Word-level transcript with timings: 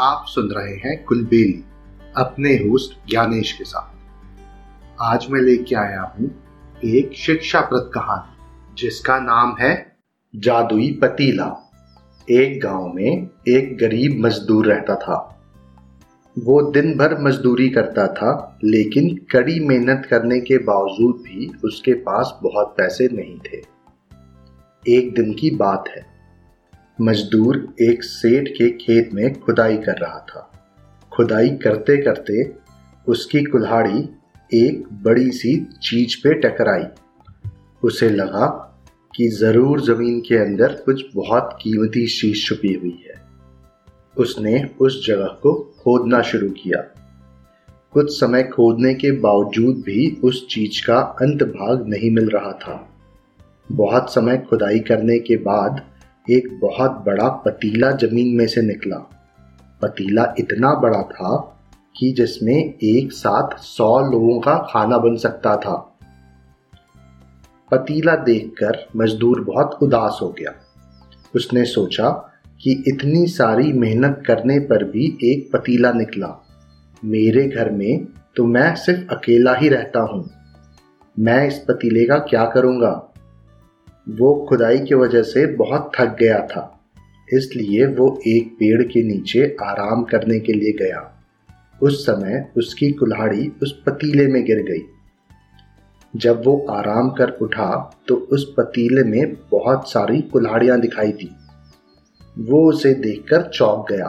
आप 0.00 0.24
सुन 0.28 0.48
रहे 0.50 0.74
हैं 0.74 1.04
कुलबेली, 1.04 1.64
अपने 2.16 2.54
होस्ट 2.54 3.10
ज्ञानेश 3.10 3.52
के 3.52 3.64
साथ। 3.64 3.94
आज 5.00 5.26
मैं 5.30 5.40
लेके 5.40 5.74
आया 5.74 6.02
हूँ 6.02 6.44
एक 6.84 7.12
शिक्षाप्रद 7.12 7.90
कहानी, 7.94 8.36
जिसका 8.74 9.18
नाम 9.18 9.56
है 9.60 9.96
जादुई 10.36 10.98
पतीला। 11.02 11.70
एक 12.30 12.60
गाँव 12.62 12.92
में 12.94 13.28
एक 13.48 13.78
गरीब 13.78 14.24
मजदूर 14.24 14.66
रहता 14.66 14.94
था। 14.94 15.40
वो 16.38 16.70
दिन 16.70 16.98
भर 16.98 17.22
मजदूरी 17.22 17.68
करता 17.68 18.06
था, 18.06 18.58
लेकिन 18.64 19.16
कड़ी 19.16 19.60
मेहनत 19.60 20.06
करने 20.10 20.40
के 20.40 20.58
बावजूद 20.58 21.16
भी 21.16 21.52
उसके 21.64 21.92
पास 21.92 22.38
बहुत 22.42 22.74
पैसे 22.76 23.08
नहीं 23.12 23.38
थे। 23.38 23.62
एक 24.98 25.14
दिन 25.14 25.32
की 25.32 25.50
बात 25.50 25.84
है। 25.88 26.17
मजदूर 27.00 27.74
एक 27.80 28.04
सेठ 28.04 28.48
के 28.48 28.70
खेत 28.70 29.10
में 29.14 29.40
खुदाई 29.40 29.76
कर 29.76 29.92
रहा 29.92 30.18
था। 30.18 30.52
खुदाई 31.12 31.50
करते 31.50 31.96
करते 32.02 32.52
उसकी 33.08 33.42
कुल्हाड़ी 33.42 34.08
एक 34.54 34.88
बड़ी 34.92 35.30
सी 35.30 35.66
चीज़ 35.82 36.16
पे 36.16 36.34
टकराई। 36.34 36.84
उसे 37.82 38.10
लगा 38.10 38.74
कि 39.16 39.28
ज़रूर 39.28 39.80
ज़मीन 39.80 40.20
के 40.20 40.36
अंदर 40.36 40.72
कुछ 40.72 41.04
बहुत 41.14 41.58
कीमती 41.62 42.06
चीज़ 42.06 42.46
छुपी 42.46 42.74
हुई 42.74 43.04
है। 43.08 43.22
उसने 44.18 44.70
उस 44.80 45.06
जगह 45.06 45.26
को 45.26 45.76
खोदना 45.78 46.22
शुरू 46.22 46.50
किया। 46.50 46.80
कुछ 47.92 48.20
समय 48.20 48.42
खोदने 48.42 48.94
के 48.94 49.10
बावजूद 49.10 49.76
भी 49.76 50.20
उस 50.24 50.48
चीज़ 50.50 50.86
का 50.86 50.98
अंत 50.98 51.42
भाग 51.42 51.86
नहीं 51.86 52.10
मिल 52.10 52.28
रहा 52.28 52.52
था। 52.52 52.88
बहुत 53.72 54.14
समय 54.14 54.38
खुदाई 54.38 54.78
करने 54.78 55.18
के 55.18 55.36
बाद 55.36 55.87
एक 56.30 56.60
बहुत 56.60 56.90
बड़ा 56.90 57.28
पतीला 57.28 57.90
ज़मीन 57.90 58.36
में 58.36 58.46
से 58.46 58.62
निकला। 58.62 58.96
पतीला 59.82 60.34
इतना 60.38 60.74
बड़ा 60.74 61.02
था 61.02 61.60
कि 61.96 62.12
जिसमें 62.12 62.74
एक 62.82 63.12
साथ 63.12 63.58
सौ 63.58 64.00
लोगों 64.00 64.40
का 64.40 64.54
खाना 64.54 64.98
बन 64.98 65.16
सकता 65.16 65.56
था। 65.56 65.98
पतीला 67.70 68.16
देखकर 68.16 68.88
मजदूर 68.96 69.40
बहुत 69.40 69.78
उदास 69.82 70.18
हो 70.22 70.28
गया। 70.28 70.52
उसने 71.36 71.64
सोचा 71.64 72.10
कि 72.62 72.84
इतनी 72.88 73.26
सारी 73.26 73.72
मेहनत 73.72 74.22
करने 74.26 74.58
पर 74.58 74.84
भी 74.84 75.18
एक 75.24 75.50
पतीला 75.52 75.92
निकला। 75.92 76.46
मेरे 77.04 77.48
घर 77.48 77.70
में 77.70 78.06
तो 78.36 78.44
मैं 78.44 78.74
सिर्फ़ 78.74 79.14
अकेला 79.14 79.54
ही 79.54 79.68
रहता 79.68 80.00
हूँ। 80.00 80.30
मैं 81.18 81.46
इस 81.48 81.58
पतीले 81.58 82.04
का 82.04 82.18
क्या 82.18 82.44
करूँगा? 82.44 83.07
वो 84.08 84.34
खुदाई 84.48 84.78
की 84.78 84.94
वजह 84.94 85.22
से 85.22 85.46
बहुत 85.46 85.90
थक 85.98 86.16
गया 86.20 86.40
था। 86.46 86.62
इसलिए 87.28 87.86
वो 87.86 88.06
एक 88.26 88.52
पेड़ 88.52 88.82
के 88.82 89.02
नीचे 89.02 89.56
आराम 89.62 90.02
करने 90.02 90.38
के 90.40 90.52
लिए 90.52 90.72
गया। 90.72 91.00
उस 91.80 92.06
समय 92.06 92.48
उसकी 92.56 92.90
कुल्हाड़ी 92.90 93.50
उस 93.62 93.72
पतीले 93.86 94.26
में 94.26 94.42
गिर 94.44 94.62
गई। 94.62 94.82
जब 96.14 96.42
वो 96.44 96.56
आराम 96.70 97.10
कर 97.10 97.30
उठा 97.42 97.98
तो 98.08 98.14
उस 98.32 98.54
पतीले 98.58 99.02
में 99.02 99.34
बहुत 99.50 99.90
सारी 99.90 100.20
कुल्हाड़ियाँ 100.22 100.80
दिखाई 100.80 101.12
दी 101.12 101.30
वो 102.36 102.68
उसे 102.68 102.94
देखकर 102.94 103.42
चौंक 103.48 103.86
गया। 103.92 104.08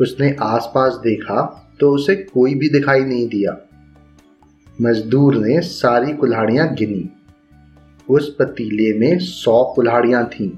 उसने 0.00 0.36
आसपास 0.42 1.00
देखा 1.02 1.40
तो 1.80 1.90
उसे 1.90 2.16
कोई 2.16 2.54
भी 2.54 2.68
दिखाई 2.68 3.00
नहीं 3.00 3.26
दिया। 3.28 3.56
मजदूर 4.82 5.36
ने 5.36 5.60
सारी 5.60 6.12
कुल्हाड़ियाँ 6.12 6.72
गिनी। 6.74 7.08
उस 8.12 8.34
पतीले 8.40 8.92
में 8.98 9.18
सौ 9.18 9.62
कुल्हाड़ियाँ 9.74 10.24
थीं। 10.24 10.50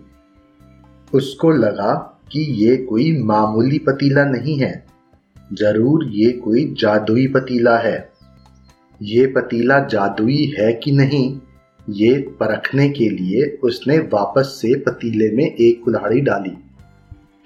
उसको 1.15 1.51
लगा 1.51 1.93
कि 2.33 2.41
ये 2.65 2.77
कोई 2.77 3.17
मामूली 3.23 3.79
पतीला 3.79 4.25
नहीं 4.25 4.59
है। 4.59 4.73
ज़रूर 5.53 6.05
ये 6.13 6.31
कोई 6.33 6.65
जादुई 6.79 7.27
पतीला 7.27 7.77
है। 7.79 7.97
ये 9.01 9.27
पतीला 9.27 9.79
जादुई 9.87 10.45
है 10.59 10.73
कि 10.73 10.93
नहीं, 10.93 11.39
ये 11.89 12.17
परखने 12.41 12.89
के 12.89 13.09
लिए 13.09 13.47
उसने 13.65 13.99
वापस 14.13 14.59
से 14.63 14.75
पतीले 14.81 15.31
में 15.37 15.45
एक 15.45 15.83
कुल्हाड़ी 15.85 16.21
डाली। 16.21 16.57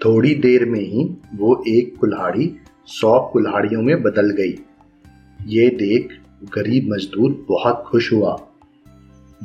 थोड़ी 0.00 0.34
देर 0.34 0.64
में 0.64 0.80
ही 0.80 1.04
वो 1.34 1.62
एक 1.68 1.96
कुल्हाड़ी 1.96 2.50
सौ 2.86 3.18
कुल्हाड़ियों 3.32 3.82
में 3.82 4.02
बदल 4.02 4.30
गई। 4.30 4.54
ये 5.40 5.68
देख 5.68 6.18
गरीब 6.54 6.92
मजदूर 6.92 7.46
बहुत 7.48 7.84
खुश 7.86 8.12
हुआ। 8.12 8.36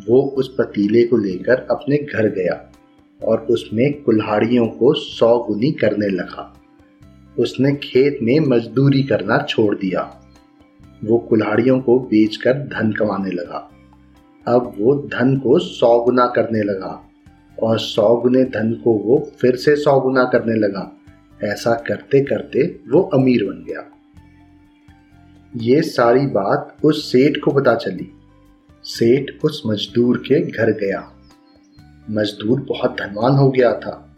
वो 0.09 0.21
उस 0.21 0.55
पतीले 0.59 1.03
को 1.03 1.17
लेकर 1.17 1.67
अपने 1.71 1.97
घर 1.97 2.27
गया 2.27 2.71
और 3.23 3.39
उसमें 3.39 4.01
कुल्हाड़ियों 4.03 4.67
को 4.67 4.93
सौ 4.93 5.39
गुनी 5.39 5.71
करने 5.71 6.07
लगा। 6.07 6.61
उसने 7.39 7.75
खेत 7.75 8.19
में 8.21 8.39
मजदूरी 8.39 9.03
करना 9.03 9.45
छोड़ 9.49 9.75
दिया। 9.75 10.21
वो 11.03 11.17
कुल्हाड़ियों 11.17 11.79
को 11.79 11.99
बेचकर 11.99 12.53
धन 12.53 12.91
कमाने 12.91 13.31
लगा। 13.31 13.71
अब 14.47 14.75
वो 14.79 14.95
धन 14.95 15.37
को 15.37 15.59
सौ 15.59 15.99
गुना 15.99 16.25
करने 16.27 16.63
लगा 16.63 17.09
और 17.63 17.79
सौ 17.79 18.15
गुने 18.15 18.43
धन 18.43 18.73
को 18.83 18.93
वो 18.93 19.31
फिर 19.41 19.55
से 19.55 19.75
सौ 19.75 19.99
गुना 19.99 20.23
करने 20.23 20.55
लगा। 20.55 20.91
ऐसा 21.43 21.73
करते 21.73 22.21
करते 22.21 22.79
वो 22.89 23.01
अमीर 23.01 23.43
बन 23.43 23.65
गया। 23.69 23.89
ये 25.55 25.81
सारी 25.81 26.27
बात 26.27 26.77
उस 26.83 27.11
सेठ 27.11 27.37
को 27.37 27.51
पता 27.51 27.75
चली। 27.75 28.11
सेठ 28.85 29.31
उस 29.43 29.61
मजदूर 29.67 30.17
के 30.17 30.39
घर 30.41 30.71
गया। 30.71 30.99
मजदूर 32.09 32.59
बहुत 32.61 32.95
धनवान 32.99 33.35
हो 33.35 33.49
गया 33.49 33.71
था। 33.73 34.15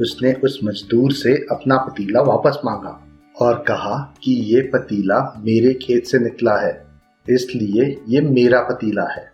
उसने 0.00 0.32
उस 0.34 0.58
मजदूर 0.64 1.12
से 1.12 1.34
अपना 1.50 1.76
पतीला 1.76 2.20
वापस 2.22 2.58
मांगा 2.64 3.00
और 3.40 3.54
कहा 3.58 3.96
कि 4.22 4.32
ये 4.32 4.60
पतीला 4.74 5.18
मेरे 5.38 5.72
खेत 5.74 6.06
से 6.06 6.18
निकला 6.18 6.56
है, 6.56 6.86
इसलिए 7.26 8.00
ये 8.08 8.20
मेरा 8.20 8.60
पतीला 8.60 9.08
है। 9.12 9.30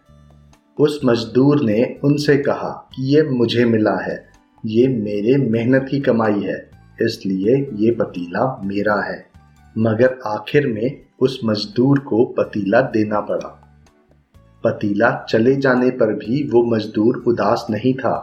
उस 0.79 1.01
मजदूर 1.05 1.63
ने 1.65 1.85
उनसे 2.05 2.37
कहा 2.37 2.69
कि 2.95 3.15
ये 3.15 3.23
मुझे 3.23 3.65
मिला 3.65 3.97
है, 4.03 4.17
ये 4.67 4.87
मेरे 4.89 5.37
मेहनत 5.51 5.87
की 5.91 6.01
कमाई 6.01 6.41
है, 6.41 6.71
इसलिए 7.03 7.57
ये 7.77 7.91
पतीला 7.91 8.61
मेरा 8.65 9.01
है। 9.03 9.25
मगर 9.79 10.19
आखिर 10.27 10.67
में 10.67 11.01
उस 11.21 11.41
मजदूर 11.45 11.99
को 11.99 12.25
पतीला 12.39 12.81
देना 12.81 13.21
पड़ा। 13.21 13.59
पतीला 14.65 15.11
चले 15.31 15.55
जाने 15.57 15.91
पर 15.91 16.13
भी 16.15 16.43
वो 16.51 16.65
मजदूर 16.65 17.23
उदास 17.27 17.67
नहीं 17.71 17.95
था, 17.95 18.15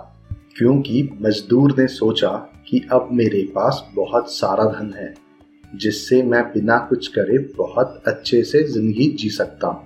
क्योंकि 0.58 1.10
मजदूर 1.22 1.76
ने 1.80 1.88
सोचा 1.88 2.30
कि 2.70 2.82
अब 2.92 3.10
मेरे 3.12 3.42
पास 3.56 3.84
बहुत 3.96 4.32
सारा 4.32 4.64
धन 4.64 4.94
है, 4.98 5.14
जिससे 5.76 6.22
मैं 6.24 6.44
बिना 6.44 6.78
कुछ 6.80 7.08
करे 7.08 7.38
बहुत 7.58 8.02
अच्छे 8.08 8.44
से 8.44 8.64
ज़िंदगी 8.64 9.10
जी 9.12 9.30
सकता 9.30 9.86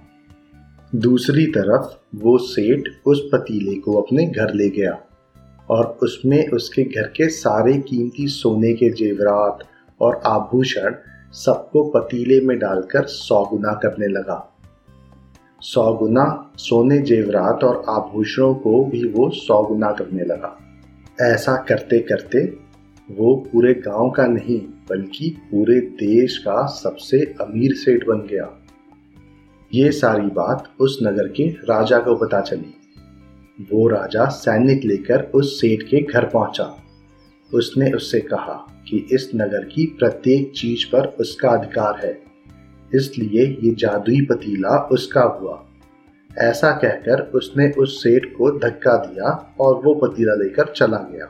दूसरी 0.95 1.45
तरफ़ 1.45 1.95
वो 2.15 2.37
सेठ 2.37 2.89
उस 3.05 3.29
पतीले 3.33 3.75
को 3.75 4.01
अपने 4.01 4.25
घर 4.25 4.53
ले 4.53 4.69
गया 4.69 4.97
और 5.69 5.85
उसमें 6.03 6.49
उसके 6.49 6.83
घर 6.83 7.07
के 7.07 7.29
सारे 7.29 7.73
कीमती 7.79 8.27
सोने 8.27 8.73
के 8.73 8.89
जेवरात 8.89 9.63
और 10.01 10.21
आभूषण 10.25 10.95
सबको 11.33 11.83
पतीले 11.89 12.39
में 12.41 12.57
डालकर 12.59 13.05
सौ 13.05 13.43
गुना 13.45 13.73
करने 13.73 14.07
लगा। 14.07 14.52
सौ 15.65 15.93
गुना 15.93 16.51
सोने 16.57 16.99
जेवरात 16.99 17.63
और 17.63 17.83
आभूषणों 17.89 18.55
को 18.55 18.85
भी 18.85 19.07
वो 19.07 19.29
सौ 19.29 19.63
गुना 19.63 19.91
करने 19.91 20.23
लगा। 20.23 20.59
ऐसा 21.21 21.55
करते 21.55 21.99
करते 21.99 22.39
वो 23.11 23.35
पूरे 23.35 23.73
गाँव 23.73 24.09
का 24.09 24.27
नहीं, 24.27 24.59
बल्कि 24.59 25.29
पूरे 25.29 25.79
देश 25.79 26.37
का 26.37 26.65
सबसे 26.65 27.17
अमीर 27.41 27.73
सेठ 27.73 28.07
बन 28.07 28.17
गया। 28.17 28.65
ये 29.73 29.91
सारी 29.91 30.27
बात 30.27 30.69
उस 30.79 30.99
नगर 31.03 31.27
के 31.27 31.47
राजा 31.47 31.99
को 31.99 32.15
पता 32.15 32.41
चली। 32.41 32.75
वो 33.73 33.87
राजा 33.87 34.25
सैनिक 34.25 34.83
लेकर 34.85 35.31
उस 35.35 35.61
सेठ 35.61 35.81
के 35.81 36.01
घर 36.01 36.25
पहुँचा। 36.25 36.77
उसने 37.53 37.91
उससे 37.91 38.19
कहा 38.19 38.83
कि 38.89 39.07
इस 39.11 39.31
नगर 39.35 39.63
की 39.63 39.95
प्रत्येक 39.99 40.51
चीज़ 40.55 40.91
पर 40.91 41.05
उसका 41.05 41.49
अधिकार 41.49 42.05
है। 42.05 42.22
इसलिए 42.93 43.45
ये 43.63 43.73
जादुई 43.75 44.21
पतीला 44.21 44.77
उसका 44.91 45.21
हुआ। 45.21 45.63
ऐसा 46.29 46.71
कहकर 46.71 47.21
उसने 47.35 47.69
उस 47.71 48.01
सेठ 48.03 48.25
को 48.37 48.51
धक्का 48.59 48.95
दिया 48.97 49.55
और 49.59 49.81
वो 49.85 49.93
पतीला 49.95 50.33
लेकर 50.33 50.71
चला 50.71 50.97
गया। 51.11 51.27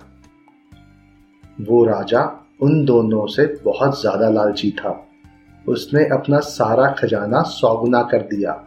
वो 1.61 1.83
राजा 1.85 2.21
उन 2.61 2.83
दोनों 2.85 3.25
से 3.27 3.45
बहुत 3.65 3.99
ज़्यादा 4.01 4.29
लालची 4.29 4.69
था। 4.71 4.91
उसने 5.65 6.05
अपना 6.09 6.39
सारा 6.39 6.87
खजाना 6.91 7.41
सौगुना 7.41 8.01
कर 8.01 8.21
दिया। 8.27 8.63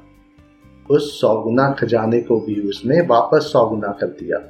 उस 0.90 1.20
सौगुना 1.20 1.70
खजाने 1.70 2.20
को 2.20 2.40
भी 2.40 2.60
उसने 2.69 3.00
वापस 3.00 3.50
सौगुना 3.52 3.88
कर 4.00 4.06
दिया। 4.20 4.40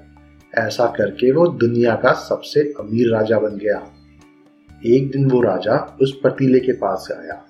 ऐसा 0.54 0.86
करके 0.86 1.32
वो 1.32 1.46
दुनिया 1.56 1.94
का 1.94 2.12
सबसे 2.20 2.60
अमीर 2.80 3.12
राजा 3.14 3.38
बन 3.38 3.56
गया। 3.56 3.82
एक 4.86 5.10
दिन 5.10 5.30
वो 5.30 5.40
राजा 5.40 5.76
उस 6.02 6.20
पतीले 6.24 6.60
के 6.60 6.72
पास 6.72 7.08
आया। 7.12 7.42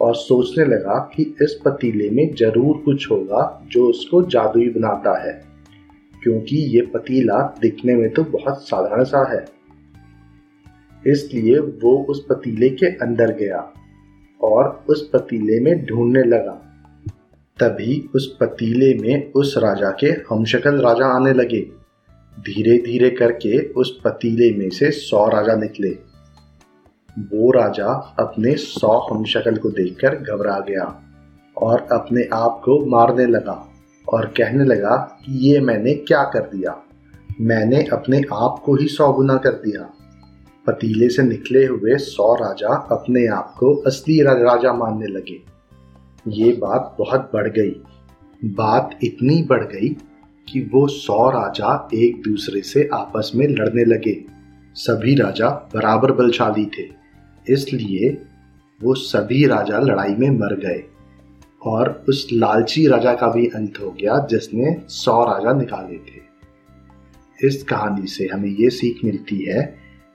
और 0.00 0.14
सोचने 0.16 0.64
लगा 0.66 0.98
कि 1.14 1.22
इस 1.42 1.58
पतीले 1.64 2.08
में 2.10 2.34
ज़रूर 2.34 2.82
कुछ 2.84 3.10
होगा 3.10 3.40
जो 3.72 3.86
उसको 3.86 4.22
जादुई 4.26 4.68
बनाता 4.70 5.16
है, 5.22 5.32
क्योंकि 6.22 6.56
ये 6.68 6.80
पतीला 6.94 7.40
दिखने 7.60 7.94
में 7.94 8.10
तो 8.10 8.22
बहुत 8.32 8.62
साधारण 8.62 9.04
सा 9.04 9.22
है। 9.32 9.44
इसलिए 11.02 11.58
वो 11.82 11.96
उस 12.04 12.24
पतीले 12.30 12.68
के 12.70 12.86
अंदर 12.98 13.32
गया 13.36 13.60
और 14.40 14.84
उस 14.90 15.08
पतीले 15.12 15.60
में 15.60 15.84
ढूँढने 15.86 16.22
लगा। 16.24 16.52
तभी 17.58 18.00
उस 18.14 18.26
पतीले 18.40 18.94
में 18.96 19.32
उस 19.32 19.54
राजा 19.58 19.90
के 20.00 20.06
हमशक्ल 20.30 20.80
राजा 20.80 21.06
आने 21.14 21.32
लगे। 21.34 21.60
धीरे 22.36 22.76
धीरे 22.80 23.10
करके 23.10 23.58
उस 23.72 23.90
पतीले 24.04 24.50
में 24.58 24.68
से 24.70 24.90
सौ 24.92 25.26
राजा 25.28 25.54
निकले। 25.56 25.88
वो 27.18 27.50
राजा 27.50 28.16
अपने 28.18 28.54
सौ 28.54 28.98
हमशक्ल 28.98 29.56
को 29.56 29.70
देखकर 29.70 30.16
घबरा 30.16 30.58
गया 30.58 31.02
और 31.62 31.86
अपने 31.92 32.28
आप 32.32 32.60
को 32.64 32.86
मारने 32.86 33.26
लगा 33.26 33.72
और 34.14 34.26
कहने 34.26 34.64
लगा 34.64 34.96
कि 34.96 35.32
ये 35.32 35.60
मैंने 35.60 35.94
क्या 35.94 36.24
कर 36.24 36.40
दिया? 36.40 36.82
मैंने 37.40 37.82
अपने 37.82 38.22
आप 38.32 38.62
को 38.64 38.74
ही 38.74 38.88
सौ 38.88 39.12
गुना 39.12 39.36
कर 39.36 39.50
दिया। 39.50 39.90
पतीले 40.66 41.08
से 41.08 41.22
निकले 41.22 41.66
हुए 41.66 41.96
सौ 41.96 42.34
राजा 42.34 42.68
अपने 42.68 43.26
आप 43.26 43.54
को 43.58 43.74
असली 43.74 44.22
राजा 44.22 44.72
मानने 44.72 45.06
लगे। 45.06 45.40
ये 46.28 46.52
बात 46.52 46.96
बहुत 46.98 47.30
बढ़ 47.34 47.48
गई। 47.48 47.82
बात 48.44 48.98
इतनी 49.04 49.42
बढ़ 49.42 49.64
गई 49.64 49.88
कि 50.48 50.70
वो 50.74 50.86
सौ 50.86 51.30
राजा 51.30 51.88
एक 51.94 52.22
दूसरे 52.22 52.60
से 52.60 52.88
आपस 52.92 53.32
में 53.34 53.48
लड़ने 53.48 53.84
लगे। 53.84 54.24
सभी 54.74 55.14
राजा 55.14 55.48
बराबर 55.48 56.12
बलशाली 56.12 56.66
थे। 56.66 56.97
इसलिए 57.48 58.10
वो 58.80 58.94
सभी 58.94 59.44
राजा 59.46 59.78
लड़ाई 59.78 60.14
में 60.14 60.30
मर 60.30 60.54
गए 60.56 60.82
और 61.62 61.90
उस 62.08 62.26
लालची 62.32 62.86
राजा 62.88 63.12
का 63.14 63.28
भी 63.28 63.46
अंत 63.56 63.80
हो 63.80 63.90
गया 63.92 64.18
जिसने 64.30 64.76
सौ 64.88 65.22
राजा 65.24 65.52
निकाले 65.52 65.96
थे। 65.98 66.26
इस 67.38 67.62
कहानी 67.62 68.06
से 68.06 68.26
हमें 68.26 68.50
ये 68.50 68.70
सीख 68.70 69.04
मिलती 69.04 69.38
है 69.44 69.62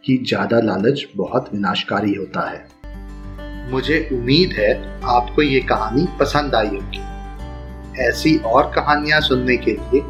कि 0.03 0.17
ज़्यादा 0.27 0.59
लालच 0.59 1.05
बहुत 1.15 1.49
विनाशकारी 1.53 2.13
होता 2.13 2.49
है। 2.49 3.71
मुझे 3.71 4.07
उम्मीद 4.13 4.53
है 4.53 4.71
आपको 5.09 5.41
ये 5.41 5.59
कहानी 5.69 6.07
पसंद 6.19 6.55
आई 6.55 6.67
होगी। 6.67 7.01
ऐसी 8.01 8.35
और 8.37 8.71
कहानियाँ 8.75 9.19
सुनने 9.21 9.57
के 9.57 9.71
लिए 9.71 10.01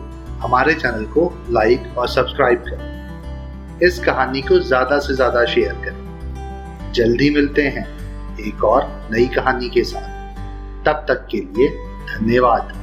हमारे 0.42 0.74
चैनल 0.74 1.06
को 1.14 1.32
लाइक 1.50 1.98
और 1.98 2.08
सब्सक्राइब 2.10 2.64
करें। 2.68 3.82
इस 3.82 4.00
कहानी 4.00 4.42
को 4.42 4.60
ज़्यादा 4.62 5.00
से 5.00 5.16
ज़्यादा 5.16 5.46
शेयर 5.46 5.74
करें। 5.86 6.03
जल्दी 6.94 7.30
मिलते 7.30 7.62
हैं 7.62 7.86
एक 8.40 8.64
और 8.64 9.10
नई 9.12 9.28
कहानी 9.28 9.70
के 9.70 9.84
साथ। 9.84 10.14
तब 10.86 11.06
तक 11.08 11.28
के 11.32 11.38
लिए 11.38 11.68
धन्यवाद। 12.14 12.83